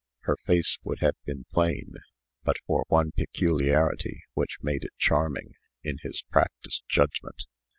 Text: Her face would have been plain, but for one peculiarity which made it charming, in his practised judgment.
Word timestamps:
Her 0.21 0.35
face 0.47 0.79
would 0.83 0.97
have 1.01 1.13
been 1.25 1.45
plain, 1.53 1.93
but 2.43 2.55
for 2.65 2.85
one 2.87 3.11
peculiarity 3.15 4.23
which 4.33 4.57
made 4.63 4.83
it 4.83 4.93
charming, 4.97 5.53
in 5.83 5.99
his 6.01 6.23
practised 6.31 6.83
judgment. 6.89 7.43